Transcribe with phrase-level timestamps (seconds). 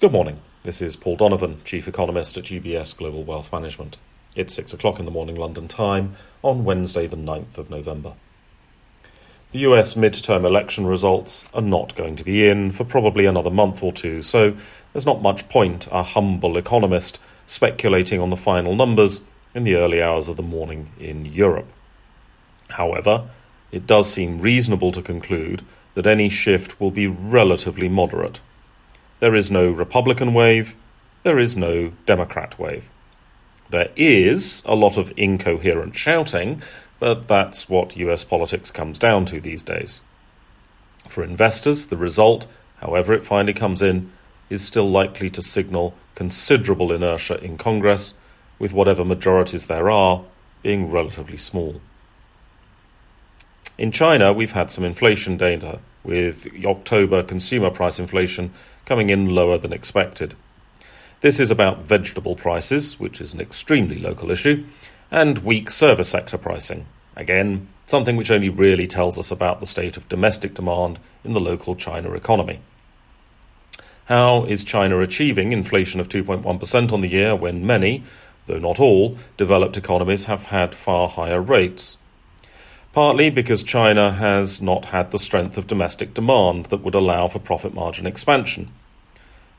[0.00, 0.40] Good morning.
[0.62, 3.96] This is Paul Donovan, Chief Economist at UBS Global Wealth Management.
[4.36, 8.12] It's 6 o'clock in the morning London time on Wednesday, the 9th of November.
[9.50, 13.82] The US midterm election results are not going to be in for probably another month
[13.82, 14.56] or two, so
[14.92, 17.18] there's not much point a humble economist
[17.48, 19.20] speculating on the final numbers
[19.52, 21.66] in the early hours of the morning in Europe.
[22.68, 23.28] However,
[23.72, 28.38] it does seem reasonable to conclude that any shift will be relatively moderate
[29.20, 30.76] there is no Republican wave.
[31.22, 32.88] There is no Democrat wave.
[33.70, 36.62] There is a lot of incoherent shouting,
[36.98, 40.00] but that's what US politics comes down to these days.
[41.06, 42.46] For investors, the result,
[42.76, 44.12] however it finally comes in,
[44.48, 48.14] is still likely to signal considerable inertia in Congress,
[48.58, 50.24] with whatever majorities there are
[50.62, 51.80] being relatively small.
[53.76, 58.52] In China, we've had some inflation data, with October consumer price inflation
[58.88, 60.34] coming in lower than expected.
[61.20, 64.64] This is about vegetable prices, which is an extremely local issue,
[65.10, 66.86] and weak service sector pricing.
[67.14, 71.40] Again, something which only really tells us about the state of domestic demand in the
[71.40, 72.60] local China economy.
[74.06, 78.04] How is China achieving inflation of 2.1% on the year when many,
[78.46, 81.98] though not all, developed economies have had far higher rates?
[82.98, 87.38] Partly because China has not had the strength of domestic demand that would allow for
[87.38, 88.72] profit margin expansion.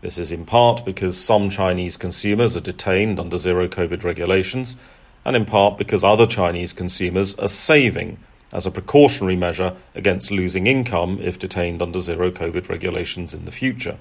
[0.00, 4.76] This is in part because some Chinese consumers are detained under zero COVID regulations,
[5.24, 8.18] and in part because other Chinese consumers are saving
[8.52, 13.52] as a precautionary measure against losing income if detained under zero COVID regulations in the
[13.52, 13.98] future.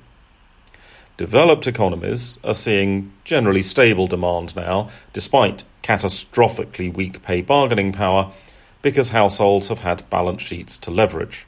[1.18, 8.34] Developed economies are seeing generally stable demand now, despite catastrophically weak pay bargaining power,
[8.82, 11.46] because households have had balance sheets to leverage.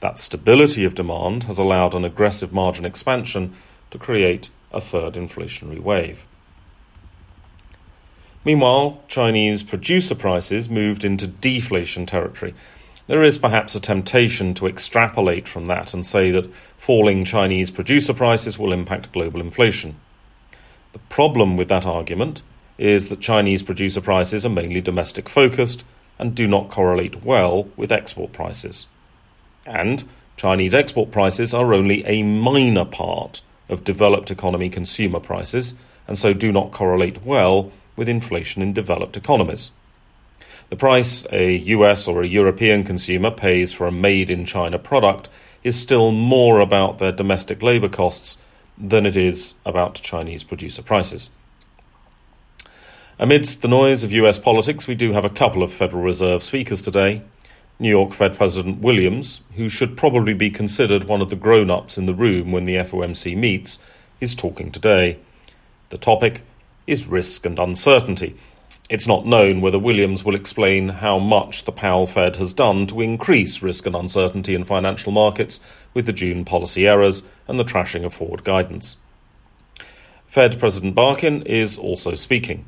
[0.00, 3.54] That stability of demand has allowed an aggressive margin expansion
[3.90, 6.26] to create a third inflationary wave.
[8.44, 12.54] Meanwhile, Chinese producer prices moved into deflation territory.
[13.06, 18.12] There is perhaps a temptation to extrapolate from that and say that falling Chinese producer
[18.12, 19.96] prices will impact global inflation.
[20.92, 22.42] The problem with that argument
[22.76, 25.84] is that Chinese producer prices are mainly domestic focused
[26.18, 28.86] and do not correlate well with export prices.
[29.66, 30.04] And
[30.36, 35.74] Chinese export prices are only a minor part of developed economy consumer prices,
[36.06, 39.70] and so do not correlate well with inflation in developed economies.
[40.70, 45.28] The price a US or a European consumer pays for a made in China product
[45.62, 48.38] is still more about their domestic labour costs
[48.76, 51.30] than it is about Chinese producer prices.
[53.16, 56.82] Amidst the noise of US politics, we do have a couple of Federal Reserve speakers
[56.82, 57.22] today.
[57.78, 61.96] New York Fed President Williams, who should probably be considered one of the grown ups
[61.96, 63.78] in the room when the FOMC meets,
[64.20, 65.20] is talking today.
[65.90, 66.42] The topic
[66.88, 68.36] is risk and uncertainty.
[68.90, 73.00] It's not known whether Williams will explain how much the Powell Fed has done to
[73.00, 75.60] increase risk and uncertainty in financial markets
[75.94, 78.96] with the June policy errors and the trashing of forward guidance.
[80.26, 82.64] Fed President Barkin is also speaking.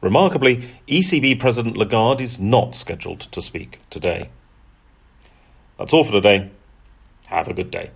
[0.00, 4.30] Remarkably, ECB President Lagarde is not scheduled to speak today.
[5.76, 6.50] That's all for today.
[7.26, 7.90] Have a good day.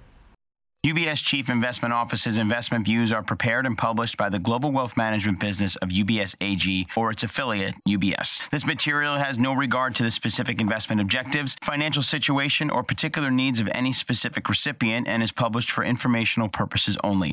[0.84, 5.38] UBS Chief Investment Office's investment views are prepared and published by the global wealth management
[5.38, 8.42] business of UBS AG or its affiliate, UBS.
[8.50, 13.60] This material has no regard to the specific investment objectives, financial situation, or particular needs
[13.60, 17.32] of any specific recipient and is published for informational purposes only.